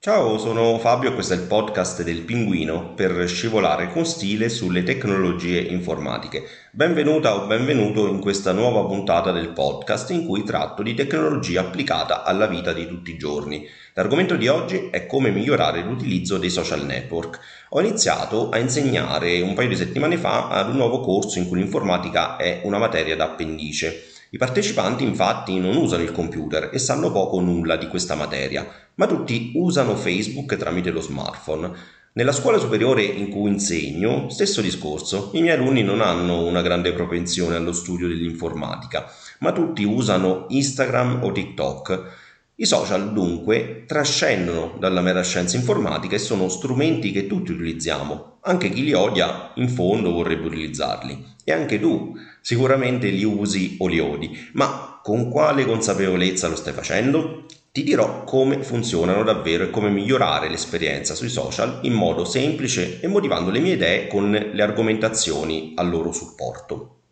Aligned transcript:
Ciao, 0.00 0.38
sono 0.38 0.78
Fabio 0.78 1.10
e 1.10 1.12
questo 1.12 1.34
è 1.34 1.36
il 1.36 1.48
podcast 1.48 2.04
del 2.04 2.22
Pinguino 2.22 2.94
per 2.94 3.26
scivolare 3.26 3.90
con 3.90 4.06
stile 4.06 4.48
sulle 4.48 4.84
tecnologie 4.84 5.58
informatiche. 5.58 6.44
Benvenuta 6.70 7.34
o 7.34 7.48
benvenuto 7.48 8.06
in 8.06 8.20
questa 8.20 8.52
nuova 8.52 8.86
puntata 8.86 9.32
del 9.32 9.48
podcast 9.48 10.10
in 10.10 10.24
cui 10.24 10.44
tratto 10.44 10.84
di 10.84 10.94
tecnologia 10.94 11.62
applicata 11.62 12.22
alla 12.22 12.46
vita 12.46 12.72
di 12.72 12.86
tutti 12.86 13.10
i 13.10 13.18
giorni. 13.18 13.66
L'argomento 13.94 14.36
di 14.36 14.46
oggi 14.46 14.88
è 14.88 15.04
come 15.06 15.30
migliorare 15.30 15.82
l'utilizzo 15.82 16.38
dei 16.38 16.50
social 16.50 16.86
network. 16.86 17.40
Ho 17.70 17.80
iniziato 17.80 18.50
a 18.50 18.58
insegnare 18.58 19.40
un 19.40 19.54
paio 19.54 19.68
di 19.68 19.76
settimane 19.76 20.16
fa 20.16 20.46
ad 20.46 20.68
un 20.68 20.76
nuovo 20.76 21.00
corso 21.00 21.40
in 21.40 21.48
cui 21.48 21.58
l'informatica 21.58 22.36
è 22.36 22.60
una 22.62 22.78
materia 22.78 23.16
d'appendice. 23.16 24.07
I 24.30 24.36
partecipanti 24.36 25.04
infatti 25.04 25.58
non 25.58 25.76
usano 25.76 26.02
il 26.02 26.12
computer 26.12 26.68
e 26.70 26.78
sanno 26.78 27.10
poco 27.10 27.36
o 27.36 27.40
nulla 27.40 27.76
di 27.76 27.88
questa 27.88 28.14
materia, 28.14 28.66
ma 28.96 29.06
tutti 29.06 29.52
usano 29.54 29.96
Facebook 29.96 30.54
tramite 30.56 30.90
lo 30.90 31.00
smartphone. 31.00 31.72
Nella 32.12 32.32
scuola 32.32 32.58
superiore 32.58 33.04
in 33.04 33.30
cui 33.30 33.48
insegno, 33.48 34.28
stesso 34.28 34.60
discorso, 34.60 35.30
i 35.32 35.40
miei 35.40 35.56
alunni 35.56 35.82
non 35.82 36.02
hanno 36.02 36.44
una 36.44 36.60
grande 36.60 36.92
propensione 36.92 37.56
allo 37.56 37.72
studio 37.72 38.06
dell'informatica, 38.06 39.10
ma 39.38 39.52
tutti 39.52 39.84
usano 39.84 40.44
Instagram 40.48 41.20
o 41.22 41.32
TikTok. 41.32 42.26
I 42.60 42.66
social 42.66 43.12
dunque 43.12 43.84
trascendono 43.86 44.78
dalla 44.80 45.00
mera 45.00 45.22
scienza 45.22 45.56
informatica 45.56 46.16
e 46.16 46.18
sono 46.18 46.48
strumenti 46.48 47.12
che 47.12 47.28
tutti 47.28 47.52
utilizziamo. 47.52 48.38
Anche 48.40 48.68
chi 48.70 48.82
li 48.82 48.92
odia 48.94 49.52
in 49.54 49.68
fondo 49.68 50.10
vorrebbe 50.10 50.48
utilizzarli. 50.48 51.36
E 51.44 51.52
anche 51.52 51.78
tu 51.78 52.16
sicuramente 52.40 53.10
li 53.10 53.22
usi 53.22 53.76
o 53.78 53.86
li 53.86 54.00
odi. 54.00 54.36
Ma 54.54 54.98
con 55.04 55.30
quale 55.30 55.64
consapevolezza 55.64 56.48
lo 56.48 56.56
stai 56.56 56.72
facendo? 56.72 57.44
Ti 57.70 57.84
dirò 57.84 58.24
come 58.24 58.60
funzionano 58.64 59.22
davvero 59.22 59.62
e 59.62 59.70
come 59.70 59.88
migliorare 59.88 60.50
l'esperienza 60.50 61.14
sui 61.14 61.28
social 61.28 61.78
in 61.82 61.92
modo 61.92 62.24
semplice 62.24 62.98
e 63.00 63.06
motivando 63.06 63.52
le 63.52 63.60
mie 63.60 63.74
idee 63.74 64.08
con 64.08 64.32
le 64.32 64.62
argomentazioni 64.64 65.74
a 65.76 65.82
loro 65.84 66.10
supporto. 66.10 67.02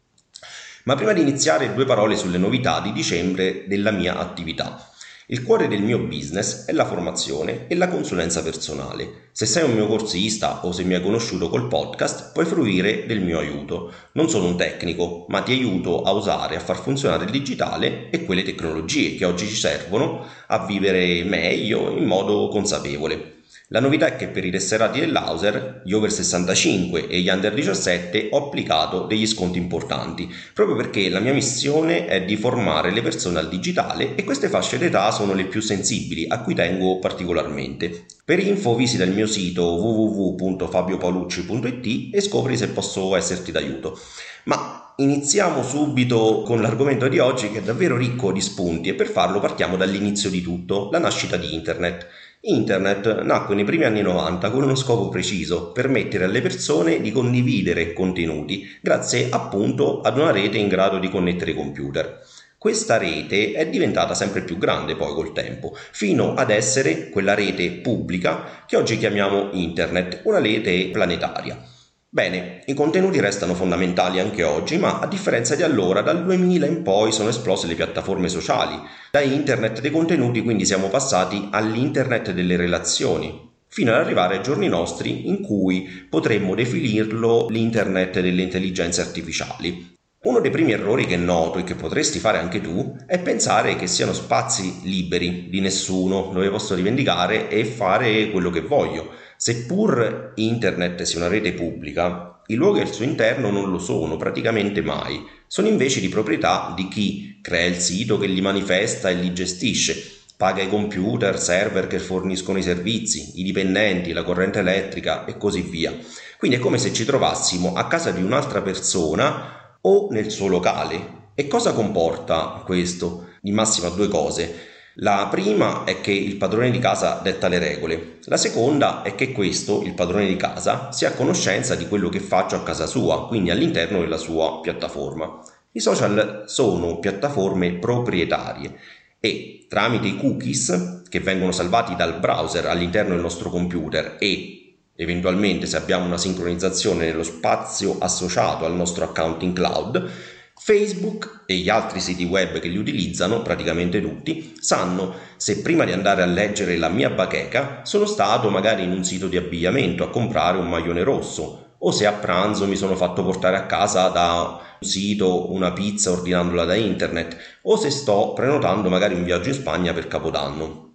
Ma 0.86 0.96
prima 0.96 1.12
di 1.12 1.20
iniziare 1.20 1.72
due 1.72 1.84
parole 1.84 2.16
sulle 2.16 2.38
novità 2.38 2.80
di 2.80 2.92
dicembre 2.92 3.64
della 3.68 3.92
mia 3.92 4.18
attività. 4.18 4.90
Il 5.28 5.42
cuore 5.42 5.66
del 5.66 5.82
mio 5.82 5.98
business 5.98 6.66
è 6.66 6.72
la 6.72 6.84
formazione 6.84 7.66
e 7.66 7.74
la 7.74 7.88
consulenza 7.88 8.44
personale. 8.44 9.30
Se 9.32 9.44
sei 9.44 9.64
un 9.64 9.74
mio 9.74 9.88
corsista 9.88 10.64
o 10.64 10.70
se 10.70 10.84
mi 10.84 10.94
hai 10.94 11.02
conosciuto 11.02 11.48
col 11.48 11.66
podcast, 11.66 12.30
puoi 12.32 12.44
fruire 12.44 13.06
del 13.06 13.20
mio 13.20 13.40
aiuto. 13.40 13.92
Non 14.12 14.28
sono 14.28 14.46
un 14.46 14.56
tecnico, 14.56 15.26
ma 15.26 15.42
ti 15.42 15.50
aiuto 15.50 16.02
a 16.02 16.12
usare 16.12 16.54
e 16.54 16.58
a 16.58 16.60
far 16.60 16.78
funzionare 16.78 17.24
il 17.24 17.32
digitale 17.32 18.08
e 18.10 18.24
quelle 18.24 18.44
tecnologie 18.44 19.16
che 19.16 19.24
oggi 19.24 19.48
ci 19.48 19.56
servono 19.56 20.24
a 20.46 20.64
vivere 20.64 21.24
meglio 21.24 21.90
in 21.90 22.04
modo 22.04 22.46
consapevole. 22.46 23.35
La 23.70 23.80
novità 23.80 24.06
è 24.06 24.14
che 24.14 24.28
per 24.28 24.44
i 24.44 24.52
tesserati 24.52 25.00
dell'Auser, 25.00 25.82
gli 25.84 25.92
over 25.92 26.12
65 26.12 27.08
e 27.08 27.18
gli 27.18 27.28
under 27.28 27.52
17 27.52 28.28
ho 28.30 28.46
applicato 28.46 29.06
degli 29.06 29.26
sconti 29.26 29.58
importanti, 29.58 30.32
proprio 30.54 30.76
perché 30.76 31.08
la 31.08 31.18
mia 31.18 31.32
missione 31.32 32.06
è 32.06 32.24
di 32.24 32.36
formare 32.36 32.92
le 32.92 33.02
persone 33.02 33.40
al 33.40 33.48
digitale 33.48 34.14
e 34.14 34.22
queste 34.22 34.48
fasce 34.48 34.78
d'età 34.78 35.10
sono 35.10 35.34
le 35.34 35.46
più 35.46 35.60
sensibili, 35.60 36.26
a 36.28 36.42
cui 36.42 36.54
tengo 36.54 37.00
particolarmente. 37.00 38.04
Per 38.24 38.38
info 38.38 38.76
visita 38.76 39.02
il 39.02 39.12
mio 39.12 39.26
sito 39.26 39.64
www.fabiopaolucci.it 39.64 42.14
e 42.14 42.20
scopri 42.20 42.56
se 42.56 42.68
posso 42.68 43.16
esserti 43.16 43.50
d'aiuto. 43.50 43.98
Ma 44.44 44.94
iniziamo 44.98 45.64
subito 45.64 46.42
con 46.42 46.60
l'argomento 46.60 47.08
di 47.08 47.18
oggi 47.18 47.50
che 47.50 47.58
è 47.58 47.62
davvero 47.62 47.96
ricco 47.96 48.30
di 48.30 48.40
spunti 48.40 48.90
e 48.90 48.94
per 48.94 49.08
farlo 49.08 49.40
partiamo 49.40 49.76
dall'inizio 49.76 50.30
di 50.30 50.40
tutto, 50.40 50.88
la 50.92 51.00
nascita 51.00 51.36
di 51.36 51.52
Internet. 51.52 52.06
Internet 52.48 53.22
nacque 53.22 53.56
nei 53.56 53.64
primi 53.64 53.86
anni 53.86 54.02
90 54.02 54.50
con 54.50 54.62
uno 54.62 54.76
scopo 54.76 55.08
preciso, 55.08 55.72
permettere 55.72 56.26
alle 56.26 56.40
persone 56.40 57.00
di 57.00 57.10
condividere 57.10 57.92
contenuti 57.92 58.78
grazie 58.80 59.26
appunto 59.30 60.00
ad 60.00 60.16
una 60.16 60.30
rete 60.30 60.56
in 60.56 60.68
grado 60.68 61.00
di 61.00 61.10
connettere 61.10 61.50
i 61.50 61.56
computer. 61.56 62.20
Questa 62.56 62.98
rete 62.98 63.50
è 63.50 63.68
diventata 63.68 64.14
sempre 64.14 64.42
più 64.42 64.58
grande 64.58 64.94
poi 64.94 65.12
col 65.12 65.32
tempo, 65.32 65.76
fino 65.90 66.34
ad 66.34 66.50
essere 66.50 67.08
quella 67.08 67.34
rete 67.34 67.68
pubblica 67.72 68.64
che 68.64 68.76
oggi 68.76 68.96
chiamiamo 68.96 69.50
Internet, 69.50 70.20
una 70.22 70.38
rete 70.38 70.90
planetaria. 70.92 71.74
Bene, 72.08 72.62
i 72.66 72.72
contenuti 72.72 73.20
restano 73.20 73.54
fondamentali 73.54 74.20
anche 74.20 74.44
oggi, 74.44 74.78
ma 74.78 75.00
a 75.00 75.06
differenza 75.06 75.56
di 75.56 75.62
allora, 75.62 76.02
dal 76.02 76.24
2000 76.24 76.64
in 76.64 76.82
poi 76.82 77.10
sono 77.10 77.28
esplose 77.28 77.66
le 77.66 77.74
piattaforme 77.74 78.28
sociali. 78.28 78.80
Da 79.10 79.20
internet 79.20 79.80
dei 79.80 79.90
contenuti 79.90 80.40
quindi 80.42 80.64
siamo 80.64 80.88
passati 80.88 81.48
all'internet 81.50 82.30
delle 82.30 82.56
relazioni, 82.56 83.50
fino 83.66 83.92
ad 83.92 84.00
arrivare 84.00 84.36
ai 84.36 84.42
giorni 84.42 84.68
nostri 84.68 85.28
in 85.28 85.42
cui 85.42 86.06
potremmo 86.08 86.54
definirlo 86.54 87.48
l'internet 87.48 88.20
delle 88.20 88.42
intelligenze 88.42 89.00
artificiali. 89.00 89.94
Uno 90.22 90.40
dei 90.40 90.50
primi 90.50 90.72
errori 90.72 91.06
che 91.06 91.16
noto 91.16 91.58
e 91.58 91.64
che 91.64 91.74
potresti 91.74 92.18
fare 92.18 92.38
anche 92.38 92.60
tu 92.60 92.96
è 93.06 93.20
pensare 93.20 93.76
che 93.76 93.86
siano 93.86 94.12
spazi 94.12 94.80
liberi 94.82 95.48
di 95.50 95.60
nessuno 95.60 96.30
dove 96.32 96.50
posso 96.50 96.74
rivendicare 96.74 97.48
e 97.48 97.64
fare 97.64 98.30
quello 98.30 98.50
che 98.50 98.60
voglio. 98.60 99.08
Seppur 99.38 100.32
internet 100.36 101.02
sia 101.02 101.18
una 101.18 101.28
rete 101.28 101.52
pubblica, 101.52 102.40
i 102.46 102.54
luoghi 102.54 102.80
al 102.80 102.90
suo 102.90 103.04
interno 103.04 103.50
non 103.50 103.70
lo 103.70 103.78
sono 103.78 104.16
praticamente 104.16 104.80
mai, 104.80 105.22
sono 105.46 105.68
invece 105.68 106.00
di 106.00 106.08
proprietà 106.08 106.72
di 106.74 106.88
chi 106.88 107.40
crea 107.42 107.66
il 107.66 107.76
sito 107.76 108.16
che 108.16 108.28
li 108.28 108.40
manifesta 108.40 109.10
e 109.10 109.14
li 109.14 109.34
gestisce, 109.34 110.22
paga 110.38 110.62
i 110.62 110.70
computer, 110.70 111.38
server 111.38 111.86
che 111.86 111.98
forniscono 111.98 112.56
i 112.56 112.62
servizi, 112.62 113.38
i 113.38 113.42
dipendenti, 113.42 114.12
la 114.12 114.22
corrente 114.22 114.60
elettrica 114.60 115.26
e 115.26 115.36
così 115.36 115.60
via. 115.60 115.94
Quindi 116.38 116.56
è 116.56 116.60
come 116.60 116.78
se 116.78 116.94
ci 116.94 117.04
trovassimo 117.04 117.74
a 117.74 117.86
casa 117.88 118.12
di 118.12 118.22
un'altra 118.22 118.62
persona 118.62 119.78
o 119.82 120.08
nel 120.12 120.30
suo 120.30 120.46
locale. 120.48 121.24
E 121.34 121.46
cosa 121.46 121.74
comporta 121.74 122.62
questo? 122.64 123.34
Di 123.42 123.52
massima 123.52 123.90
due 123.90 124.08
cose 124.08 124.75
la 125.00 125.28
prima 125.30 125.84
è 125.84 126.00
che 126.00 126.12
il 126.12 126.36
padrone 126.36 126.70
di 126.70 126.78
casa 126.78 127.20
detta 127.22 127.48
le 127.48 127.58
regole, 127.58 128.18
la 128.24 128.38
seconda 128.38 129.02
è 129.02 129.14
che 129.14 129.30
questo, 129.30 129.82
il 129.82 129.92
padrone 129.92 130.26
di 130.26 130.36
casa, 130.36 130.90
sia 130.90 131.08
a 131.08 131.12
conoscenza 131.12 131.74
di 131.74 131.86
quello 131.86 132.08
che 132.08 132.20
faccio 132.20 132.56
a 132.56 132.62
casa 132.62 132.86
sua, 132.86 133.26
quindi 133.26 133.50
all'interno 133.50 134.00
della 134.00 134.16
sua 134.16 134.60
piattaforma. 134.62 135.42
I 135.72 135.80
social 135.80 136.44
sono 136.46 136.98
piattaforme 136.98 137.74
proprietarie 137.74 138.74
e 139.20 139.66
tramite 139.68 140.06
i 140.06 140.16
cookies 140.16 141.02
che 141.10 141.20
vengono 141.20 141.52
salvati 141.52 141.94
dal 141.94 142.18
browser 142.18 142.64
all'interno 142.64 143.12
del 143.12 143.20
nostro 143.20 143.50
computer 143.50 144.16
e 144.18 144.76
eventualmente 144.94 145.66
se 145.66 145.76
abbiamo 145.76 146.06
una 146.06 146.16
sincronizzazione 146.16 147.04
nello 147.04 147.22
spazio 147.22 147.98
associato 147.98 148.64
al 148.64 148.74
nostro 148.74 149.04
account 149.04 149.42
in 149.42 149.52
cloud, 149.52 150.10
Facebook 150.58 151.42
e 151.46 151.54
gli 151.54 151.68
altri 151.68 152.00
siti 152.00 152.24
web 152.24 152.58
che 152.58 152.68
li 152.68 152.78
utilizzano, 152.78 153.42
praticamente 153.42 154.00
tutti, 154.00 154.54
sanno 154.58 155.14
se 155.36 155.60
prima 155.60 155.84
di 155.84 155.92
andare 155.92 156.22
a 156.22 156.26
leggere 156.26 156.76
la 156.76 156.88
mia 156.88 157.10
bacheca 157.10 157.82
sono 157.84 158.06
stato 158.06 158.50
magari 158.50 158.82
in 158.82 158.90
un 158.90 159.04
sito 159.04 159.28
di 159.28 159.36
abbigliamento 159.36 160.02
a 160.02 160.10
comprare 160.10 160.58
un 160.58 160.68
maglione 160.68 161.02
rosso 161.02 161.74
o 161.78 161.90
se 161.90 162.06
a 162.06 162.12
pranzo 162.12 162.66
mi 162.66 162.74
sono 162.74 162.96
fatto 162.96 163.22
portare 163.22 163.56
a 163.56 163.66
casa 163.66 164.08
da 164.08 164.76
un 164.80 164.88
sito 164.88 165.52
una 165.52 165.72
pizza 165.72 166.10
ordinandola 166.10 166.64
da 166.64 166.74
internet 166.74 167.36
o 167.62 167.76
se 167.76 167.90
sto 167.90 168.32
prenotando 168.32 168.88
magari 168.88 169.14
un 169.14 169.24
viaggio 169.24 169.50
in 169.50 169.54
Spagna 169.54 169.92
per 169.92 170.08
Capodanno. 170.08 170.94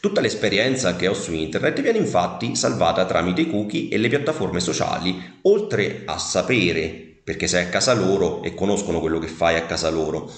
Tutta 0.00 0.22
l'esperienza 0.22 0.96
che 0.96 1.06
ho 1.06 1.14
su 1.14 1.34
internet 1.34 1.82
viene 1.82 1.98
infatti 1.98 2.56
salvata 2.56 3.04
tramite 3.04 3.42
i 3.42 3.50
cookie 3.50 3.90
e 3.90 3.98
le 3.98 4.08
piattaforme 4.08 4.60
sociali, 4.60 5.38
oltre 5.42 6.02
a 6.06 6.16
sapere 6.16 7.05
perché 7.26 7.48
sei 7.48 7.64
a 7.64 7.68
casa 7.68 7.92
loro 7.92 8.40
e 8.44 8.54
conoscono 8.54 9.00
quello 9.00 9.18
che 9.18 9.26
fai 9.26 9.56
a 9.56 9.64
casa 9.64 9.90
loro. 9.90 10.32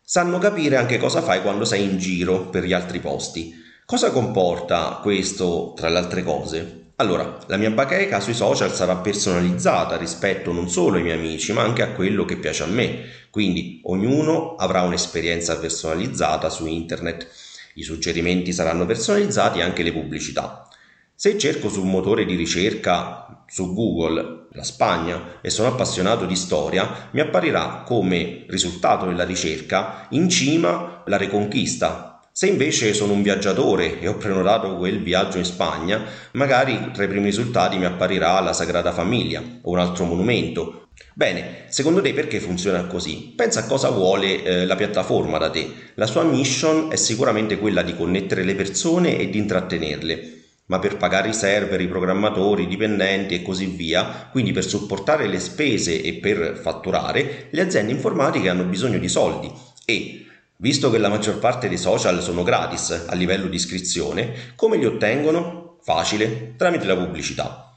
Sanno 0.00 0.38
capire 0.38 0.76
anche 0.76 0.96
cosa 0.96 1.20
fai 1.20 1.42
quando 1.42 1.64
sei 1.64 1.82
in 1.82 1.98
giro 1.98 2.48
per 2.48 2.62
gli 2.62 2.72
altri 2.72 3.00
posti. 3.00 3.52
Cosa 3.84 4.12
comporta 4.12 5.00
questo 5.02 5.72
tra 5.74 5.88
le 5.88 5.98
altre 5.98 6.22
cose? 6.22 6.90
Allora, 6.96 7.38
la 7.48 7.56
mia 7.56 7.72
bacheca 7.72 8.20
sui 8.20 8.34
social 8.34 8.72
sarà 8.72 8.98
personalizzata 8.98 9.96
rispetto 9.96 10.52
non 10.52 10.68
solo 10.68 10.98
ai 10.98 11.02
miei 11.02 11.18
amici, 11.18 11.52
ma 11.52 11.62
anche 11.62 11.82
a 11.82 11.90
quello 11.90 12.24
che 12.24 12.36
piace 12.36 12.62
a 12.62 12.66
me. 12.66 13.02
Quindi 13.28 13.80
ognuno 13.86 14.54
avrà 14.54 14.82
un'esperienza 14.82 15.58
personalizzata 15.58 16.50
su 16.50 16.66
internet. 16.66 17.28
I 17.74 17.82
suggerimenti 17.82 18.52
saranno 18.52 18.86
personalizzati 18.86 19.58
e 19.58 19.62
anche 19.62 19.82
le 19.82 19.92
pubblicità. 19.92 20.68
Se 21.16 21.36
cerco 21.36 21.68
su 21.68 21.82
un 21.82 21.90
motore 21.90 22.24
di 22.24 22.36
ricerca 22.36 23.44
su 23.48 23.74
Google 23.74 24.41
la 24.54 24.64
Spagna 24.64 25.38
e 25.40 25.50
sono 25.50 25.68
appassionato 25.68 26.26
di 26.26 26.36
storia, 26.36 27.08
mi 27.12 27.20
apparirà 27.20 27.82
come 27.86 28.44
risultato 28.48 29.06
della 29.06 29.24
ricerca 29.24 30.06
in 30.10 30.28
cima 30.28 31.02
la 31.06 31.16
Reconquista. 31.16 32.20
Se 32.34 32.46
invece 32.46 32.94
sono 32.94 33.12
un 33.12 33.22
viaggiatore 33.22 34.00
e 34.00 34.08
ho 34.08 34.16
prenotato 34.16 34.76
quel 34.76 35.02
viaggio 35.02 35.38
in 35.38 35.44
Spagna, 35.44 36.02
magari 36.32 36.90
tra 36.92 37.04
i 37.04 37.08
primi 37.08 37.26
risultati 37.26 37.76
mi 37.76 37.84
apparirà 37.84 38.40
la 38.40 38.54
Sagrada 38.54 38.92
Famiglia 38.92 39.42
o 39.62 39.70
un 39.70 39.78
altro 39.78 40.04
monumento. 40.04 40.86
Bene, 41.14 41.64
secondo 41.68 42.00
te 42.00 42.14
perché 42.14 42.40
funziona 42.40 42.86
così? 42.86 43.34
Pensa 43.36 43.60
a 43.60 43.66
cosa 43.66 43.90
vuole 43.90 44.42
eh, 44.42 44.64
la 44.64 44.76
piattaforma 44.76 45.36
da 45.36 45.50
te. 45.50 45.70
La 45.94 46.06
sua 46.06 46.22
mission 46.22 46.90
è 46.90 46.96
sicuramente 46.96 47.58
quella 47.58 47.82
di 47.82 47.94
connettere 47.94 48.44
le 48.44 48.54
persone 48.54 49.18
e 49.18 49.28
di 49.28 49.36
intrattenerle, 49.36 50.41
ma 50.72 50.78
per 50.78 50.96
pagare 50.96 51.28
i 51.28 51.34
server, 51.34 51.78
i 51.82 51.86
programmatori, 51.86 52.62
i 52.62 52.66
dipendenti 52.66 53.34
e 53.34 53.42
così 53.42 53.66
via, 53.66 54.30
quindi 54.32 54.52
per 54.52 54.64
supportare 54.64 55.26
le 55.26 55.38
spese 55.38 56.00
e 56.00 56.14
per 56.14 56.58
fatturare, 56.62 57.48
le 57.50 57.60
aziende 57.60 57.92
informatiche 57.92 58.48
hanno 58.48 58.64
bisogno 58.64 58.96
di 58.96 59.08
soldi 59.08 59.52
e 59.84 60.26
Visto 60.56 60.90
che 60.90 60.98
la 60.98 61.08
maggior 61.08 61.40
parte 61.40 61.68
dei 61.68 61.76
social 61.76 62.22
sono 62.22 62.44
gratis 62.44 63.06
a 63.08 63.16
livello 63.16 63.48
di 63.48 63.56
iscrizione, 63.56 64.52
come 64.54 64.76
li 64.76 64.84
ottengono? 64.84 65.78
Facile, 65.82 66.54
tramite 66.56 66.84
la 66.84 66.96
pubblicità. 66.96 67.74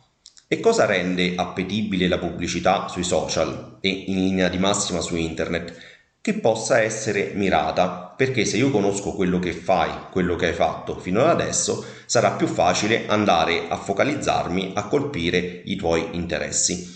E 0.48 0.60
cosa 0.60 0.86
rende 0.86 1.34
appetibile 1.36 2.08
la 2.08 2.20
pubblicità 2.20 2.88
sui 2.88 3.04
social 3.04 3.78
e 3.82 3.90
in 3.90 4.18
linea 4.18 4.50
di 4.50 4.60
massima 4.60 5.02
su 5.02 5.16
internet? 5.16 5.95
Che 6.26 6.34
possa 6.34 6.82
essere 6.82 7.34
mirata, 7.36 8.12
perché 8.18 8.46
se 8.46 8.58
io 8.58 8.72
conosco 8.72 9.14
quello 9.14 9.38
che 9.38 9.54
fai, 9.54 9.92
quello 10.10 10.36
che 10.36 10.48
hai 10.48 10.54
fatto 10.54 10.98
fino 10.98 11.22
ad 11.22 11.30
adesso, 11.30 11.86
sarà 12.08 12.32
più 12.32 12.48
facile 12.48 13.04
andare 13.06 13.68
a 13.68 13.78
focalizzarmi, 13.78 14.72
a 14.74 14.88
colpire 14.88 15.62
i 15.66 15.76
tuoi 15.76 16.08
interessi. 16.14 16.92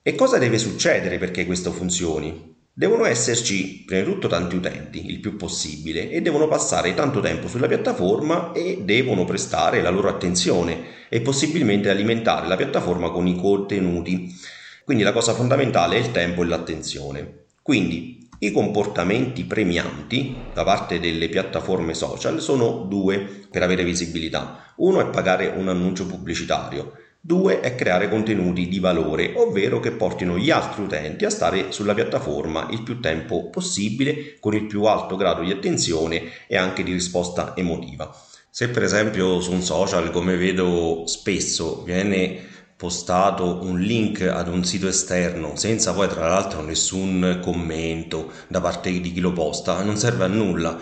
E 0.00 0.14
cosa 0.14 0.38
deve 0.38 0.58
succedere 0.58 1.18
perché 1.18 1.46
questo 1.46 1.72
funzioni? 1.72 2.54
Devono 2.72 3.06
esserci 3.06 3.82
prima 3.84 4.04
di 4.04 4.12
tutto 4.12 4.28
tanti 4.28 4.54
utenti, 4.54 5.10
il 5.10 5.18
più 5.18 5.34
possibile, 5.34 6.08
e 6.10 6.20
devono 6.20 6.46
passare 6.46 6.94
tanto 6.94 7.18
tempo 7.18 7.48
sulla 7.48 7.66
piattaforma 7.66 8.52
e 8.52 8.82
devono 8.84 9.24
prestare 9.24 9.82
la 9.82 9.90
loro 9.90 10.08
attenzione 10.08 11.08
e 11.08 11.20
possibilmente 11.22 11.90
alimentare 11.90 12.46
la 12.46 12.54
piattaforma 12.54 13.10
con 13.10 13.26
i 13.26 13.34
contenuti. 13.34 14.32
Quindi 14.84 15.02
la 15.02 15.12
cosa 15.12 15.34
fondamentale 15.34 15.96
è 15.96 15.98
il 15.98 16.12
tempo 16.12 16.44
e 16.44 16.46
l'attenzione. 16.46 17.38
Quindi 17.60 18.23
i 18.46 18.52
comportamenti 18.52 19.44
premianti 19.44 20.36
da 20.52 20.64
parte 20.64 21.00
delle 21.00 21.28
piattaforme 21.28 21.94
social 21.94 22.40
sono 22.40 22.86
due 22.88 23.46
per 23.50 23.62
avere 23.62 23.84
visibilità. 23.84 24.72
Uno 24.76 25.00
è 25.00 25.10
pagare 25.10 25.46
un 25.46 25.68
annuncio 25.68 26.06
pubblicitario 26.06 26.92
Due 27.26 27.60
è 27.60 27.74
creare 27.74 28.10
contenuti 28.10 28.68
di 28.68 28.78
valore, 28.80 29.32
ovvero 29.36 29.80
che 29.80 29.92
portino 29.92 30.36
gli 30.36 30.50
altri 30.50 30.82
utenti 30.82 31.24
a 31.24 31.30
stare 31.30 31.72
sulla 31.72 31.94
piattaforma 31.94 32.68
il 32.70 32.82
più 32.82 33.00
tempo 33.00 33.48
possibile 33.48 34.36
con 34.40 34.54
il 34.54 34.66
più 34.66 34.82
alto 34.82 35.16
grado 35.16 35.40
di 35.40 35.50
attenzione 35.50 36.20
e 36.46 36.58
anche 36.58 36.82
di 36.82 36.92
risposta 36.92 37.56
emotiva. 37.56 38.14
Se 38.50 38.68
per 38.68 38.82
esempio 38.82 39.40
su 39.40 39.52
un 39.52 39.62
social, 39.62 40.10
come 40.10 40.36
vedo 40.36 41.04
spesso, 41.06 41.82
viene 41.82 42.40
postato 42.76 43.60
un 43.62 43.78
link 43.80 44.20
ad 44.22 44.48
un 44.48 44.64
sito 44.64 44.88
esterno 44.88 45.56
senza 45.56 45.92
poi 45.92 46.08
tra 46.08 46.28
l'altro 46.28 46.60
nessun 46.60 47.38
commento 47.42 48.32
da 48.48 48.60
parte 48.60 48.90
di 49.00 49.12
chi 49.12 49.20
lo 49.20 49.32
posta, 49.32 49.82
non 49.82 49.96
serve 49.96 50.24
a 50.24 50.28
nulla, 50.28 50.78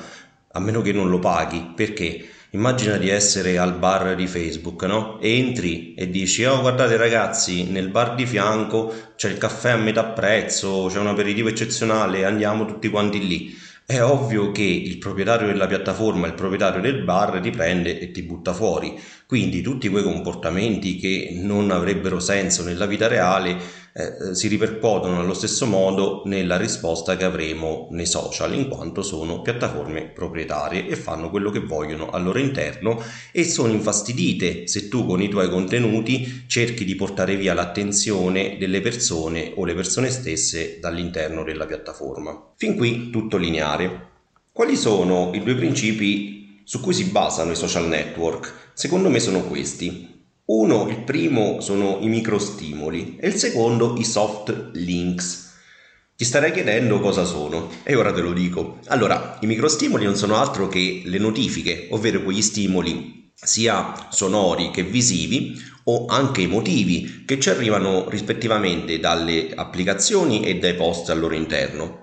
a 0.52 0.60
meno 0.60 0.80
che 0.80 0.92
non 0.92 1.08
lo 1.08 1.18
paghi, 1.18 1.72
perché? 1.74 2.28
Immagina 2.50 2.98
di 2.98 3.08
essere 3.08 3.56
al 3.56 3.78
bar 3.78 4.14
di 4.14 4.26
Facebook, 4.26 4.82
no? 4.82 5.18
Entri 5.20 5.94
e 5.94 6.10
dici, 6.10 6.44
oh 6.44 6.60
guardate 6.60 6.96
ragazzi, 6.98 7.64
nel 7.64 7.88
bar 7.88 8.14
di 8.14 8.26
fianco 8.26 8.92
c'è 9.16 9.30
il 9.30 9.38
caffè 9.38 9.70
a 9.70 9.76
metà 9.76 10.04
prezzo, 10.04 10.88
c'è 10.90 10.98
un 10.98 11.06
aperitivo 11.06 11.48
eccezionale, 11.48 12.26
andiamo 12.26 12.66
tutti 12.66 12.88
quanti 12.90 13.26
lì 13.26 13.54
è 13.84 14.00
ovvio 14.02 14.52
che 14.52 14.62
il 14.62 14.98
proprietario 14.98 15.46
della 15.48 15.66
piattaforma, 15.66 16.26
il 16.26 16.34
proprietario 16.34 16.80
del 16.80 17.02
bar 17.02 17.40
ti 17.40 17.50
prende 17.50 17.98
e 17.98 18.10
ti 18.10 18.22
butta 18.22 18.52
fuori. 18.52 18.98
Quindi 19.26 19.60
tutti 19.60 19.88
quei 19.88 20.02
comportamenti 20.02 20.96
che 20.96 21.30
non 21.34 21.70
avrebbero 21.70 22.20
senso 22.20 22.62
nella 22.62 22.86
vita 22.86 23.08
reale 23.08 23.56
eh, 23.94 24.34
si 24.34 24.48
ripercuotono 24.48 25.20
allo 25.20 25.34
stesso 25.34 25.66
modo 25.66 26.22
nella 26.24 26.56
risposta 26.56 27.16
che 27.16 27.24
avremo 27.24 27.88
nei 27.90 28.06
social, 28.06 28.54
in 28.54 28.68
quanto 28.68 29.02
sono 29.02 29.42
piattaforme 29.42 30.08
proprietarie 30.08 30.88
e 30.88 30.96
fanno 30.96 31.28
quello 31.28 31.50
che 31.50 31.60
vogliono 31.60 32.08
al 32.10 32.22
loro 32.22 32.38
interno 32.38 33.02
e 33.30 33.44
sono 33.44 33.72
infastidite 33.72 34.66
se 34.66 34.88
tu 34.88 35.04
con 35.04 35.20
i 35.20 35.28
tuoi 35.28 35.50
contenuti 35.50 36.44
cerchi 36.46 36.84
di 36.84 36.94
portare 36.94 37.36
via 37.36 37.54
l'attenzione 37.54 38.56
delle 38.58 38.80
persone 38.80 39.52
o 39.56 39.64
le 39.64 39.74
persone 39.74 40.10
stesse 40.10 40.78
dall'interno 40.80 41.44
della 41.44 41.66
piattaforma. 41.66 42.52
Fin 42.56 42.76
qui 42.76 43.10
tutto 43.10 43.36
lineare. 43.36 44.08
Quali 44.52 44.76
sono 44.76 45.30
i 45.34 45.42
due 45.42 45.54
principi 45.54 46.62
su 46.64 46.80
cui 46.80 46.94
si 46.94 47.04
basano 47.04 47.52
i 47.52 47.56
social 47.56 47.88
network? 47.88 48.70
Secondo 48.72 49.10
me 49.10 49.18
sono 49.20 49.42
questi. 49.42 50.11
Uno, 50.44 50.88
il 50.88 51.04
primo 51.04 51.60
sono 51.60 51.98
i 52.00 52.08
microstimoli 52.08 53.16
e 53.20 53.28
il 53.28 53.34
secondo 53.34 53.94
i 53.96 54.04
soft 54.04 54.70
links. 54.72 55.52
Ti 56.16 56.24
starei 56.24 56.50
chiedendo 56.50 56.98
cosa 56.98 57.24
sono 57.24 57.70
e 57.84 57.94
ora 57.94 58.12
te 58.12 58.22
lo 58.22 58.32
dico. 58.32 58.80
Allora, 58.86 59.38
i 59.40 59.46
microstimoli 59.46 60.04
non 60.04 60.16
sono 60.16 60.34
altro 60.34 60.66
che 60.66 61.02
le 61.04 61.18
notifiche, 61.18 61.86
ovvero 61.92 62.24
quegli 62.24 62.42
stimoli 62.42 63.30
sia 63.34 64.08
sonori 64.10 64.70
che 64.72 64.82
visivi 64.82 65.56
o 65.84 66.06
anche 66.06 66.42
emotivi 66.42 67.22
che 67.24 67.38
ci 67.38 67.48
arrivano 67.48 68.08
rispettivamente 68.08 68.98
dalle 68.98 69.52
applicazioni 69.54 70.42
e 70.42 70.58
dai 70.58 70.74
post 70.74 71.08
al 71.10 71.20
loro 71.20 71.34
interno. 71.34 72.01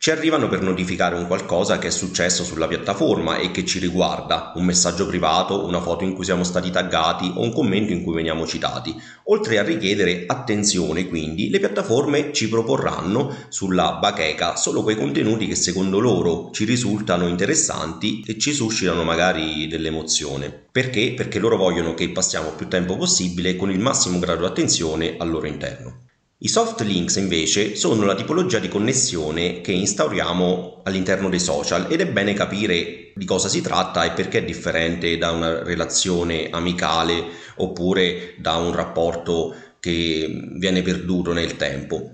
Ci 0.00 0.12
arrivano 0.12 0.46
per 0.46 0.62
notificare 0.62 1.16
un 1.16 1.26
qualcosa 1.26 1.80
che 1.80 1.88
è 1.88 1.90
successo 1.90 2.44
sulla 2.44 2.68
piattaforma 2.68 3.38
e 3.38 3.50
che 3.50 3.64
ci 3.64 3.80
riguarda, 3.80 4.52
un 4.54 4.64
messaggio 4.64 5.08
privato, 5.08 5.66
una 5.66 5.80
foto 5.80 6.04
in 6.04 6.14
cui 6.14 6.24
siamo 6.24 6.44
stati 6.44 6.70
taggati 6.70 7.32
o 7.34 7.42
un 7.42 7.52
commento 7.52 7.92
in 7.92 8.04
cui 8.04 8.14
veniamo 8.14 8.46
citati. 8.46 8.94
Oltre 9.24 9.58
a 9.58 9.64
richiedere 9.64 10.22
attenzione, 10.28 11.08
quindi, 11.08 11.50
le 11.50 11.58
piattaforme 11.58 12.32
ci 12.32 12.48
proporranno 12.48 13.34
sulla 13.48 13.94
bacheca 13.94 14.54
solo 14.54 14.84
quei 14.84 14.94
contenuti 14.94 15.48
che 15.48 15.56
secondo 15.56 15.98
loro 15.98 16.50
ci 16.52 16.64
risultano 16.64 17.26
interessanti 17.26 18.22
e 18.24 18.38
ci 18.38 18.52
suscitano 18.52 19.02
magari 19.02 19.66
dell'emozione. 19.66 20.66
Perché? 20.70 21.12
Perché 21.14 21.40
loro 21.40 21.56
vogliono 21.56 21.94
che 21.94 22.08
passiamo 22.10 22.50
più 22.50 22.68
tempo 22.68 22.96
possibile 22.96 23.56
con 23.56 23.72
il 23.72 23.80
massimo 23.80 24.20
grado 24.20 24.42
di 24.42 24.46
attenzione 24.46 25.16
al 25.18 25.28
loro 25.28 25.48
interno. 25.48 26.06
I 26.40 26.46
soft 26.46 26.82
links 26.82 27.16
invece 27.16 27.74
sono 27.74 28.04
la 28.04 28.14
tipologia 28.14 28.60
di 28.60 28.68
connessione 28.68 29.60
che 29.60 29.72
instauriamo 29.72 30.82
all'interno 30.84 31.28
dei 31.28 31.40
social 31.40 31.90
ed 31.90 32.00
è 32.00 32.06
bene 32.06 32.32
capire 32.32 33.10
di 33.12 33.24
cosa 33.24 33.48
si 33.48 33.60
tratta 33.60 34.04
e 34.04 34.12
perché 34.12 34.38
è 34.38 34.44
differente 34.44 35.18
da 35.18 35.32
una 35.32 35.64
relazione 35.64 36.48
amicale 36.48 37.24
oppure 37.56 38.36
da 38.38 38.54
un 38.54 38.72
rapporto 38.72 39.52
che 39.80 40.28
viene 40.52 40.82
perduto 40.82 41.32
nel 41.32 41.56
tempo. 41.56 42.12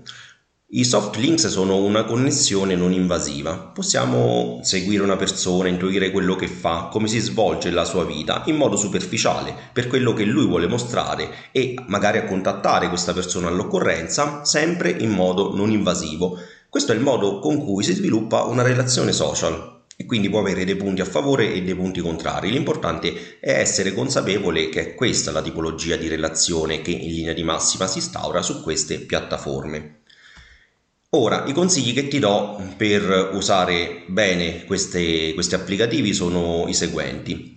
I 0.67 0.83
soft 0.83 1.15
links 1.17 1.45
sono 1.47 1.77
una 1.77 2.05
connessione 2.05 2.75
non 2.75 2.91
invasiva. 2.91 3.55
Possiamo 3.55 4.61
seguire 4.63 5.03
una 5.03 5.15
persona, 5.15 5.67
intuire 5.67 6.09
quello 6.09 6.35
che 6.35 6.47
fa, 6.47 6.89
come 6.91 7.07
si 7.07 7.19
svolge 7.19 7.69
la 7.69 7.85
sua 7.85 8.03
vita 8.03 8.41
in 8.47 8.55
modo 8.55 8.75
superficiale, 8.75 9.53
per 9.71 9.85
quello 9.87 10.13
che 10.13 10.25
lui 10.25 10.47
vuole 10.47 10.65
mostrare 10.65 11.29
e 11.51 11.75
magari 11.85 12.17
a 12.17 12.25
contattare 12.25 12.89
questa 12.89 13.13
persona 13.13 13.47
all'occorrenza, 13.47 14.43
sempre 14.43 14.89
in 14.89 15.11
modo 15.11 15.55
non 15.55 15.69
invasivo. 15.69 16.39
Questo 16.67 16.93
è 16.93 16.95
il 16.95 17.01
modo 17.01 17.37
con 17.37 17.63
cui 17.63 17.83
si 17.83 17.93
sviluppa 17.93 18.45
una 18.45 18.63
relazione 18.63 19.11
social 19.11 19.83
e 19.95 20.05
quindi 20.05 20.31
può 20.31 20.39
avere 20.39 20.65
dei 20.65 20.75
punti 20.75 20.99
a 20.99 21.05
favore 21.05 21.53
e 21.53 21.61
dei 21.61 21.75
punti 21.75 22.01
contrari. 22.01 22.49
L'importante 22.49 23.37
è 23.39 23.51
essere 23.51 23.93
consapevole 23.93 24.69
che 24.69 24.81
è 24.81 24.95
questa 24.95 25.31
la 25.31 25.43
tipologia 25.43 25.95
di 25.95 26.07
relazione 26.07 26.81
che 26.81 26.89
in 26.89 27.11
linea 27.11 27.33
di 27.33 27.43
massima 27.43 27.85
si 27.85 27.99
instaura 27.99 28.41
su 28.41 28.63
queste 28.63 28.97
piattaforme. 28.97 29.99
Ora, 31.17 31.45
i 31.47 31.53
consigli 31.53 31.93
che 31.93 32.09
ti 32.09 32.19
do 32.19 32.61
per 32.75 33.29
usare 33.31 34.03
bene 34.07 34.65
queste, 34.65 35.33
questi 35.33 35.55
applicativi 35.55 36.13
sono 36.13 36.65
i 36.67 36.73
seguenti. 36.73 37.53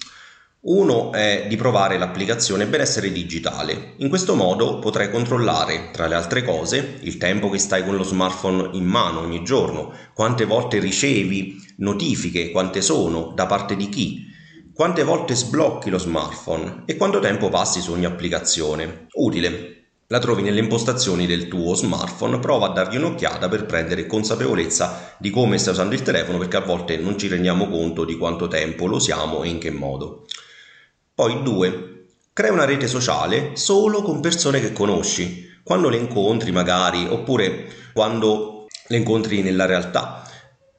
Uno 0.60 1.10
è 1.12 1.46
di 1.48 1.56
provare 1.56 1.98
l'applicazione 1.98 2.68
Benessere 2.68 3.10
Digitale. 3.10 3.94
In 3.96 4.08
questo 4.10 4.36
modo 4.36 4.78
potrai 4.78 5.10
controllare, 5.10 5.90
tra 5.90 6.06
le 6.06 6.14
altre 6.14 6.44
cose, 6.44 6.98
il 7.00 7.16
tempo 7.16 7.50
che 7.50 7.58
stai 7.58 7.84
con 7.84 7.96
lo 7.96 8.04
smartphone 8.04 8.76
in 8.76 8.84
mano 8.84 9.22
ogni 9.22 9.42
giorno, 9.42 9.92
quante 10.14 10.44
volte 10.44 10.78
ricevi 10.78 11.60
notifiche, 11.78 12.52
quante 12.52 12.80
sono, 12.80 13.32
da 13.34 13.46
parte 13.46 13.74
di 13.74 13.88
chi, 13.88 14.24
quante 14.72 15.02
volte 15.02 15.34
sblocchi 15.34 15.90
lo 15.90 15.98
smartphone 15.98 16.84
e 16.86 16.96
quanto 16.96 17.18
tempo 17.18 17.48
passi 17.48 17.80
su 17.80 17.90
ogni 17.90 18.04
applicazione. 18.04 19.08
Utile. 19.14 19.77
La 20.10 20.20
trovi 20.20 20.40
nelle 20.40 20.60
impostazioni 20.60 21.26
del 21.26 21.48
tuo 21.48 21.74
smartphone, 21.74 22.38
prova 22.38 22.68
a 22.68 22.72
dargli 22.72 22.96
un'occhiata 22.96 23.46
per 23.50 23.66
prendere 23.66 24.06
consapevolezza 24.06 25.14
di 25.18 25.28
come 25.28 25.58
stai 25.58 25.74
usando 25.74 25.94
il 25.94 26.00
telefono 26.00 26.38
perché 26.38 26.56
a 26.56 26.62
volte 26.62 26.96
non 26.96 27.18
ci 27.18 27.28
rendiamo 27.28 27.68
conto 27.68 28.06
di 28.06 28.16
quanto 28.16 28.48
tempo 28.48 28.86
lo 28.86 28.96
usiamo 28.96 29.42
e 29.42 29.48
in 29.48 29.58
che 29.58 29.70
modo. 29.70 30.24
Poi 31.14 31.42
2. 31.42 32.06
Crea 32.32 32.52
una 32.52 32.64
rete 32.64 32.86
sociale 32.86 33.54
solo 33.56 34.00
con 34.00 34.20
persone 34.20 34.60
che 34.60 34.72
conosci, 34.72 35.46
quando 35.62 35.90
le 35.90 35.98
incontri 35.98 36.52
magari 36.52 37.06
oppure 37.06 37.66
quando 37.92 38.66
le 38.86 38.96
incontri 38.96 39.42
nella 39.42 39.66
realtà. 39.66 40.26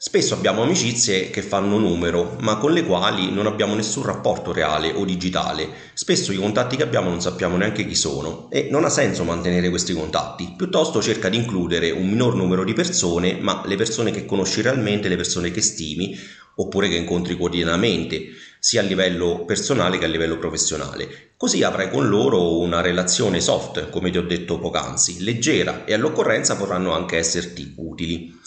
Spesso 0.01 0.33
abbiamo 0.33 0.63
amicizie 0.63 1.29
che 1.29 1.41
fanno 1.41 1.77
numero, 1.77 2.37
ma 2.39 2.55
con 2.55 2.71
le 2.71 2.85
quali 2.85 3.33
non 3.33 3.47
abbiamo 3.47 3.75
nessun 3.75 4.03
rapporto 4.03 4.53
reale 4.53 4.93
o 4.93 5.03
digitale. 5.03 5.67
Spesso 5.93 6.31
i 6.31 6.37
contatti 6.37 6.77
che 6.77 6.83
abbiamo 6.83 7.09
non 7.09 7.19
sappiamo 7.19 7.57
neanche 7.57 7.85
chi 7.85 7.95
sono 7.95 8.49
e 8.49 8.69
non 8.71 8.85
ha 8.85 8.89
senso 8.89 9.25
mantenere 9.25 9.69
questi 9.69 9.91
contatti. 9.91 10.53
Piuttosto 10.55 11.01
cerca 11.01 11.27
di 11.27 11.35
includere 11.35 11.91
un 11.91 12.07
minor 12.07 12.33
numero 12.35 12.63
di 12.63 12.71
persone, 12.71 13.39
ma 13.41 13.61
le 13.65 13.75
persone 13.75 14.11
che 14.11 14.25
conosci 14.25 14.61
realmente, 14.61 15.09
le 15.09 15.17
persone 15.17 15.51
che 15.51 15.59
stimi 15.59 16.17
oppure 16.55 16.87
che 16.87 16.95
incontri 16.95 17.35
quotidianamente, 17.35 18.21
sia 18.57 18.79
a 18.79 18.85
livello 18.85 19.43
personale 19.43 19.97
che 19.97 20.05
a 20.05 20.07
livello 20.07 20.37
professionale. 20.37 21.33
Così 21.35 21.61
avrai 21.61 21.89
con 21.91 22.07
loro 22.07 22.57
una 22.59 22.79
relazione 22.79 23.41
soft, 23.41 23.89
come 23.89 24.11
ti 24.11 24.17
ho 24.17 24.23
detto 24.23 24.59
poc'anzi, 24.59 25.25
leggera 25.25 25.83
e 25.83 25.93
all'occorrenza 25.93 26.55
potranno 26.55 26.93
anche 26.93 27.17
esserti 27.17 27.73
utili. 27.75 28.37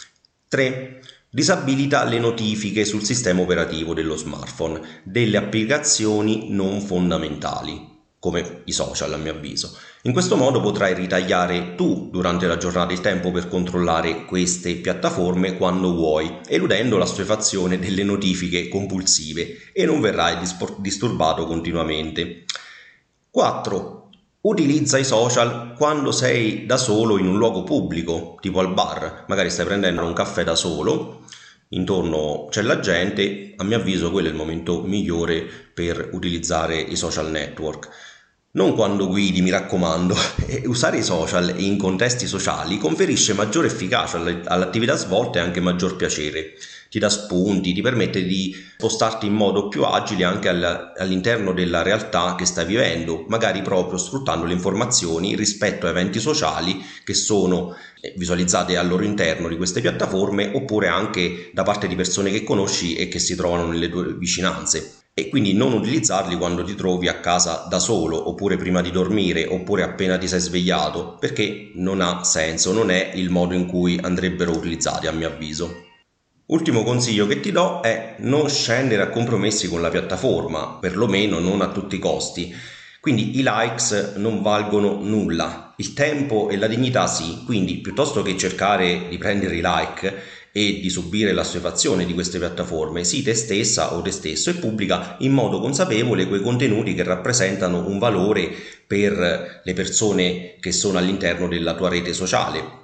3 0.49 1.02
disabilita 1.35 2.05
le 2.05 2.19
notifiche 2.19 2.85
sul 2.85 3.05
sistema 3.05 3.41
operativo 3.41 3.95
dello 3.95 4.17
smartphone 4.17 5.01
delle 5.03 5.39
applicazioni 5.39 6.49
non 6.51 6.83
fondamentali 6.83 7.89
come 8.19 8.61
i 8.67 8.73
social 8.73 9.15
a 9.15 9.17
mio 9.17 9.33
avviso. 9.33 9.75
In 10.03 10.13
questo 10.13 10.37
modo 10.37 10.61
potrai 10.61 10.93
ritagliare 10.95 11.75
tu 11.75 12.11
durante 12.13 12.47
la 12.47 12.59
giornata 12.59 12.93
il 12.93 13.01
tempo 13.01 13.31
per 13.31 13.49
controllare 13.49 14.27
queste 14.27 14.75
piattaforme 14.75 15.57
quando 15.57 15.93
vuoi, 15.93 16.41
eludendo 16.47 16.99
la 16.99 17.07
stupefazione 17.07 17.79
delle 17.79 18.05
notifiche 18.05 18.69
compulsive 18.69 19.73
e 19.73 19.87
non 19.87 20.03
verrai 20.03 20.37
disturbato 20.81 21.47
continuamente. 21.47 22.45
4. 23.31 24.02
Utilizza 24.45 24.99
i 24.99 25.05
social 25.05 25.75
quando 25.77 26.11
sei 26.11 26.67
da 26.67 26.77
solo 26.77 27.17
in 27.17 27.29
un 27.29 27.39
luogo 27.39 27.63
pubblico, 27.63 28.39
tipo 28.41 28.59
al 28.59 28.75
bar, 28.75 29.25
magari 29.29 29.51
stai 29.51 29.67
prendendo 29.67 30.05
un 30.05 30.13
caffè 30.15 30.43
da 30.43 30.57
solo, 30.57 31.27
intorno 31.69 32.49
c'è 32.51 32.63
la 32.63 32.81
gente, 32.81 33.55
a 33.57 33.63
mio 33.63 33.77
avviso 33.77 34.11
quello 34.11 34.27
è 34.27 34.31
il 34.33 34.37
momento 34.37 34.83
migliore 34.83 35.43
per 35.73 36.09
utilizzare 36.11 36.77
i 36.77 36.97
social 36.97 37.31
network. 37.31 37.89
Non 38.55 38.75
quando 38.75 39.09
guidi, 39.09 39.41
mi 39.41 39.49
raccomando, 39.49 40.15
usare 40.69 40.99
i 40.99 41.03
social 41.03 41.59
in 41.59 41.79
contesti 41.79 42.27
sociali 42.27 42.77
conferisce 42.77 43.33
maggiore 43.33 43.69
efficacia 43.69 44.19
all'attività 44.19 44.95
svolta 44.95 45.39
e 45.39 45.43
anche 45.43 45.61
maggior 45.61 45.97
piacere. 45.97 46.53
Ti 46.91 46.99
dà 46.99 47.09
spunti, 47.09 47.73
ti 47.73 47.81
permette 47.81 48.23
di 48.23 48.55
spostarti 48.77 49.25
in 49.25 49.33
modo 49.33 49.69
più 49.69 49.85
agile 49.85 50.25
anche 50.25 50.51
all'interno 50.51 51.55
della 51.55 51.81
realtà 51.81 52.35
che 52.35 52.45
stai 52.45 52.67
vivendo, 52.67 53.25
magari 53.29 53.63
proprio 53.63 53.97
sfruttando 53.97 54.45
le 54.45 54.53
informazioni 54.53 55.35
rispetto 55.35 55.87
a 55.87 55.89
eventi 55.89 56.21
sociali 56.21 56.85
che 57.05 57.15
sono 57.15 57.75
eh, 58.03 58.13
visualizzate 58.19 58.77
al 58.77 58.87
loro 58.87 59.05
interno 59.05 59.49
di 59.49 59.57
queste 59.57 59.81
piattaforme 59.81 60.51
oppure 60.53 60.89
anche 60.89 61.51
da 61.55 61.63
parte 61.63 61.89
di 61.89 61.95
persone 61.95 62.31
che 62.31 62.45
conosci 62.45 62.97
e 62.97 63.09
che 63.09 63.19
si 63.19 63.35
trovano 63.35 63.65
nelle 63.65 63.89
tue 63.89 64.13
vicinanze 64.13 65.02
e 65.15 65.29
quindi 65.29 65.53
non 65.53 65.75
utilizzarli 65.75 66.37
quando 66.37 66.65
ti 66.65 66.75
trovi 66.75 67.07
a 67.09 67.21
casa 67.21 67.67
da 67.69 67.79
solo 67.79 68.29
oppure 68.29 68.57
prima 68.57 68.81
di 68.81 68.91
dormire 68.91 69.47
oppure 69.47 69.83
appena 69.83 70.17
ti 70.17 70.27
sei 70.27 70.41
svegliato 70.41 71.17
perché 71.21 71.73
non 71.75 72.01
ha 72.01 72.25
senso, 72.25 72.73
non 72.73 72.91
è 72.91 73.13
il 73.15 73.29
modo 73.29 73.55
in 73.55 73.67
cui 73.67 73.99
andrebbero 74.03 74.53
utilizzati 74.53 75.07
a 75.07 75.13
mio 75.13 75.29
avviso. 75.29 75.91
Ultimo 76.47 76.83
consiglio 76.83 77.27
che 77.27 77.41
ti 77.41 77.53
do 77.53 77.81
è 77.83 78.17
non 78.19 78.49
scendere 78.49 79.03
a 79.03 79.09
compromessi 79.09 79.69
con 79.69 79.81
la 79.81 79.91
piattaforma, 79.91 80.79
perlomeno 80.81 81.39
non 81.39 81.61
a 81.61 81.71
tutti 81.71 81.97
i 81.97 81.99
costi. 81.99 82.55
Quindi 83.01 83.39
i 83.39 83.43
likes 83.43 84.15
non 84.17 84.43
valgono 84.43 85.01
nulla, 85.03 85.75
il 85.79 85.93
tempo 85.93 86.49
e 86.49 86.57
la 86.57 86.69
dignità 86.69 87.07
sì, 87.07 87.43
quindi 87.45 87.79
piuttosto 87.79 88.23
che 88.23 88.37
cercare 88.37 89.09
di 89.09 89.19
prendere 89.19 89.57
i 89.57 89.63
like 89.63 90.15
e 90.53 90.81
di 90.81 90.91
subire 90.91 91.33
l'assuefazione 91.33 92.05
di 92.05 92.13
queste 92.13 92.39
piattaforme, 92.39 93.05
sii 93.05 93.23
te 93.23 93.35
stessa 93.35 93.95
o 93.95 94.03
te 94.03 94.11
stesso 94.11 94.51
e 94.51 94.55
pubblica 94.55 95.17
in 95.21 95.33
modo 95.33 95.61
consapevole 95.61 96.29
quei 96.29 96.43
contenuti 96.43 96.95
che 96.95 97.03
rappresentano 97.03 97.87
un 97.87 97.99
valore 97.99 98.51
per 98.87 99.63
le 99.65 99.73
persone 99.73 100.57
che 100.61 100.73
sono 100.73 100.99
all'interno 100.99 101.49
della 101.49 101.75
tua 101.75 101.89
rete 101.89 102.13
sociale. 102.13 102.81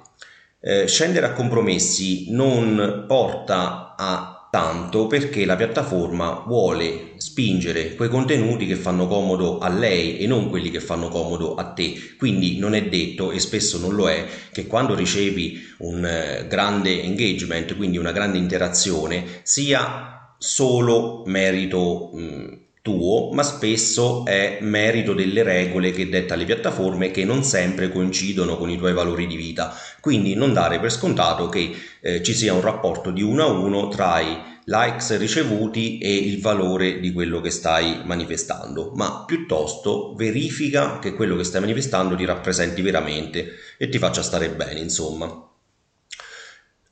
Eh, 0.61 0.87
scendere 0.87 1.27
a 1.27 1.33
compromessi 1.33 2.31
non 2.31 3.05
porta 3.07 3.95
a 3.97 4.47
tanto 4.51 5.07
perché 5.07 5.45
la 5.45 5.55
piattaforma 5.55 6.43
vuole 6.45 7.08
spingere 7.39 7.95
quei 7.95 8.09
contenuti 8.09 8.65
che 8.65 8.75
fanno 8.75 9.07
comodo 9.07 9.59
a 9.59 9.69
lei 9.69 10.17
e 10.17 10.27
non 10.27 10.49
quelli 10.49 10.69
che 10.69 10.81
fanno 10.81 11.07
comodo 11.07 11.55
a 11.55 11.63
te. 11.71 12.15
Quindi 12.17 12.59
non 12.59 12.75
è 12.75 12.89
detto 12.89 13.31
e 13.31 13.39
spesso 13.39 13.79
non 13.79 13.95
lo 13.95 14.09
è 14.09 14.25
che 14.51 14.67
quando 14.67 14.93
ricevi 14.93 15.75
un 15.79 16.05
eh, 16.05 16.45
grande 16.49 17.01
engagement, 17.01 17.77
quindi 17.77 17.97
una 17.97 18.11
grande 18.11 18.37
interazione, 18.37 19.23
sia 19.43 20.35
solo 20.37 21.23
merito 21.27 22.11
mh, 22.13 22.57
tuo, 22.81 23.31
ma 23.31 23.43
spesso 23.43 24.25
è 24.25 24.57
merito 24.59 25.13
delle 25.13 25.43
regole 25.43 25.91
che 25.91 26.09
detta 26.09 26.35
le 26.35 26.43
piattaforme 26.43 27.09
che 27.11 27.23
non 27.23 27.43
sempre 27.45 27.89
coincidono 27.89 28.57
con 28.57 28.69
i 28.69 28.77
tuoi 28.77 28.91
valori 28.91 29.27
di 29.27 29.37
vita. 29.37 29.73
Quindi 30.01 30.35
non 30.35 30.51
dare 30.51 30.81
per 30.81 30.91
scontato 30.91 31.47
che 31.47 31.71
eh, 32.01 32.21
ci 32.21 32.33
sia 32.33 32.53
un 32.53 32.61
rapporto 32.61 33.11
di 33.11 33.21
uno 33.21 33.43
a 33.43 33.47
uno 33.47 33.87
tra 33.87 34.19
i 34.19 34.57
likes 34.69 35.17
ricevuti 35.17 35.97
e 35.97 36.15
il 36.15 36.39
valore 36.41 36.99
di 36.99 37.11
quello 37.11 37.41
che 37.41 37.49
stai 37.49 38.01
manifestando, 38.05 38.91
ma 38.93 39.23
piuttosto 39.25 40.13
verifica 40.15 40.99
che 40.99 41.15
quello 41.15 41.35
che 41.35 41.43
stai 41.43 41.61
manifestando 41.61 42.15
ti 42.15 42.23
rappresenti 42.23 42.83
veramente 42.83 43.55
e 43.77 43.89
ti 43.89 43.97
faccia 43.97 44.21
stare 44.21 44.51
bene, 44.51 44.79
insomma. 44.79 45.47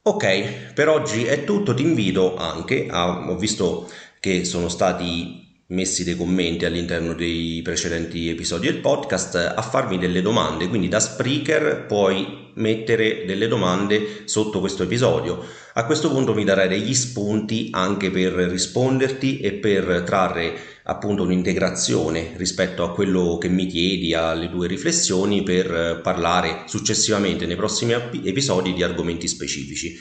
Ok, 0.01 0.73
per 0.73 0.89
oggi 0.89 1.25
è 1.25 1.43
tutto, 1.43 1.75
ti 1.75 1.83
invito 1.83 2.35
anche 2.35 2.87
a, 2.89 3.29
ho 3.29 3.37
visto 3.37 3.89
che 4.19 4.43
sono 4.43 4.69
stati 4.69 5.46
messi 5.67 6.03
dei 6.03 6.15
commenti 6.15 6.65
all'interno 6.65 7.13
dei 7.13 7.61
precedenti 7.61 8.29
episodi 8.29 8.67
del 8.67 8.79
podcast 8.79 9.35
a 9.35 9.61
farmi 9.61 9.97
delle 9.97 10.21
domande. 10.21 10.67
Quindi 10.67 10.87
da 10.87 10.99
speaker 10.99 11.85
puoi 11.85 12.45
mettere 12.53 13.25
delle 13.25 13.47
domande 13.47 14.21
sotto 14.25 14.59
questo 14.59 14.83
episodio. 14.83 15.45
A 15.73 15.85
questo 15.85 16.09
punto 16.09 16.33
mi 16.33 16.43
darai 16.43 16.67
degli 16.67 16.93
spunti 16.93 17.67
anche 17.71 18.09
per 18.09 18.31
risponderti 18.31 19.39
e 19.39 19.53
per 19.53 20.03
trarre 20.05 20.57
appunto 20.83 21.23
un'integrazione 21.23 22.33
rispetto 22.37 22.83
a 22.83 22.93
quello 22.93 23.37
che 23.37 23.49
mi 23.49 23.67
chiedi 23.67 24.13
alle 24.13 24.49
tue 24.49 24.67
riflessioni 24.67 25.43
per 25.43 25.99
parlare 26.01 26.63
successivamente 26.65 27.45
nei 27.45 27.57
prossimi 27.57 27.93
episodi 28.23 28.73
di 28.73 28.83
argomenti 28.83 29.27
specifici 29.27 29.99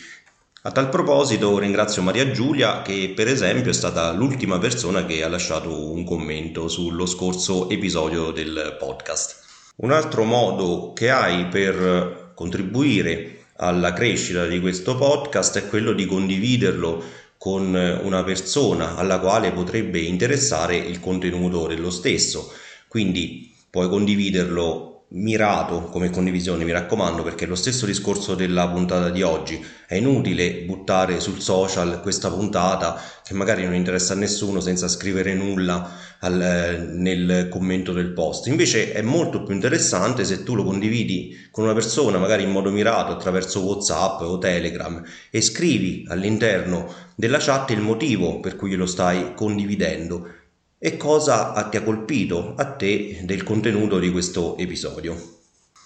a 0.67 0.73
tal 0.73 0.89
proposito 0.89 1.61
ringrazio 1.61 2.03
Maria 2.03 2.33
Giulia 2.33 2.83
che 2.83 3.13
per 3.15 3.29
esempio 3.29 3.71
è 3.71 3.73
stata 3.73 4.11
l'ultima 4.11 4.59
persona 4.59 5.07
che 5.07 5.23
ha 5.23 5.29
lasciato 5.29 5.93
un 5.93 6.03
commento 6.03 6.67
sullo 6.67 7.07
scorso 7.07 7.71
episodio 7.71 8.33
del 8.33 8.75
podcast. 8.77 9.45
Un 9.77 9.93
altro 9.93 10.25
modo 10.25 10.93
che 10.93 11.09
hai 11.11 11.47
per 11.47 12.33
contribuire 12.35 13.45
alla 13.59 13.93
crescita 13.93 14.45
di 14.45 14.59
questo 14.59 14.97
podcast 14.97 15.57
è 15.57 15.69
quello 15.69 15.93
di 15.93 16.05
condividerlo 16.05 17.01
con 17.39 17.73
una 18.03 18.25
persona 18.25 18.97
alla 18.97 19.21
quale 19.21 19.53
potrebbe 19.53 20.01
interessare 20.01 20.75
il 20.75 20.99
contenuto 20.99 21.69
dello 21.69 21.91
stesso. 21.91 22.53
Quindi 22.89 23.55
puoi 23.71 23.89
condividerlo 23.89 24.96
mirato 25.09 25.83
come 25.85 26.11
condivisione, 26.11 26.65
mi 26.65 26.73
raccomando, 26.73 27.23
perché 27.23 27.45
è 27.45 27.49
lo 27.49 27.55
stesso 27.55 27.87
discorso 27.87 28.35
della 28.35 28.69
puntata 28.69 29.11
di 29.11 29.23
oggi. 29.23 29.65
È 29.87 29.95
inutile 29.95 30.65
buttare 30.65 31.21
sul 31.21 31.41
social 31.41 32.01
questa 32.03 32.29
puntata 32.31 33.01
che 33.23 33.35
magari 33.35 33.65
non 33.65 33.75
interessa 33.75 34.15
a 34.15 34.17
nessuno 34.17 34.59
senza 34.61 34.89
scrivere 34.89 35.35
nulla 35.35 35.91
al, 36.21 36.91
nel 36.93 37.49
commento 37.49 37.93
del 37.93 38.13
post. 38.13 38.49
Invece 38.49 38.93
è 38.93 39.03
molto 39.03 39.45
più 39.45 39.55
interessante 39.55 40.25
se 40.25 40.43
tu 40.43 40.57
lo 40.57 40.65
condividi 40.65 41.49
con 41.53 41.65
una 41.65 41.75
persona, 41.75 42.19
magari 42.19 42.43
in 42.43 42.51
modo 42.51 42.71
mirato 42.71 43.13
attraverso 43.13 43.61
WhatsApp 43.61 44.23
o 44.23 44.39
Telegram 44.39 45.03
e 45.31 45.41
scrivi 45.41 46.05
all'interno 46.09 46.93
della 47.15 47.39
chat 47.39 47.71
il 47.71 47.81
motivo 47.81 48.41
per 48.41 48.57
cui 48.57 48.75
lo 48.75 48.87
stai 48.87 49.35
condividendo 49.35 50.45
e 50.79 50.97
cosa 50.97 51.53
ti 51.71 51.77
ha 51.77 51.83
colpito 51.83 52.55
a 52.57 52.65
te 52.65 53.21
del 53.23 53.43
contenuto 53.43 53.99
di 53.99 54.11
questo 54.11 54.57
episodio. 54.59 55.35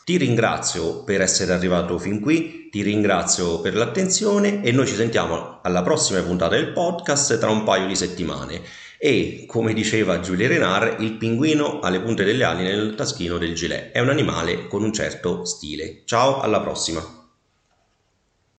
Ti 0.04 0.16
ringrazio 0.16 1.04
per 1.04 1.20
essere 1.20 1.52
arrivato 1.52 1.98
fin 1.98 2.20
qui, 2.20 2.68
ti 2.70 2.82
ringrazio 2.82 3.60
per 3.60 3.74
l'attenzione 3.74 4.62
e 4.62 4.72
noi 4.72 4.86
ci 4.86 4.94
sentiamo 4.94 5.60
alla 5.62 5.82
prossima 5.82 6.20
puntata 6.22 6.56
del 6.56 6.72
podcast 6.72 7.38
tra 7.38 7.50
un 7.50 7.62
paio 7.62 7.86
di 7.86 7.94
settimane. 7.94 8.60
E 8.98 9.44
come 9.46 9.72
diceva 9.72 10.20
Giulia 10.20 10.48
Renard, 10.48 11.00
il 11.00 11.12
pinguino 11.12 11.80
ha 11.80 11.88
le 11.90 12.00
punte 12.00 12.24
delle 12.24 12.44
ali 12.44 12.64
nel 12.64 12.94
taschino 12.96 13.38
del 13.38 13.54
gilet. 13.54 13.92
È 13.92 14.00
un 14.00 14.08
animale 14.08 14.66
con 14.66 14.82
un 14.82 14.92
certo 14.92 15.44
stile. 15.44 16.02
Ciao, 16.04 16.40
alla 16.40 16.60
prossima! 16.60 17.19